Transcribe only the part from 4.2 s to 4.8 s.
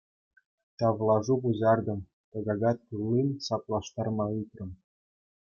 ыйтрӑм.